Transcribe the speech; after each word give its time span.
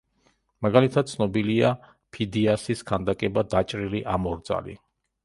მაგალითად, 0.65 1.11
ცნობილია 1.11 1.69
ფიდიასის 2.17 2.81
ქანდაკება 2.93 3.45
„დაჭრილი 3.53 4.03
ამორძალი“. 4.15 4.77